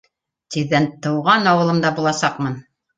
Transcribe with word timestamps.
Тиҙҙән 0.55 0.89
тыуған 1.05 1.53
ауылымда 1.55 1.95
буласаҡмын. 2.03 2.63